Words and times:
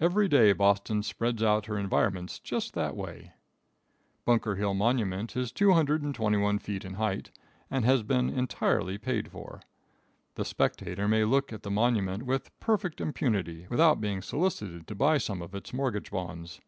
Every 0.00 0.28
day 0.28 0.54
Boston 0.54 1.02
spreads 1.02 1.42
out 1.42 1.66
her 1.66 1.78
environments 1.78 2.38
just 2.38 2.72
that 2.72 2.96
way. 2.96 3.34
Bunker 4.24 4.54
Hill 4.54 4.72
monument 4.72 5.36
is 5.36 5.52
221 5.52 6.58
feet 6.58 6.86
in 6.86 6.94
height, 6.94 7.30
and 7.70 7.84
has 7.84 8.02
been 8.02 8.30
entirely 8.30 8.96
paid 8.96 9.30
for. 9.30 9.60
The 10.36 10.46
spectator 10.46 11.06
may 11.06 11.24
look 11.24 11.52
at 11.52 11.64
the 11.64 11.70
monument 11.70 12.22
with 12.22 12.50
perfect 12.60 12.98
impunity, 12.98 13.66
without 13.68 14.00
being 14.00 14.22
solicited 14.22 14.86
to 14.86 14.94
buy 14.94 15.18
some 15.18 15.42
of 15.42 15.54
its 15.54 15.74
mortgage 15.74 16.10
bonds. 16.10 16.62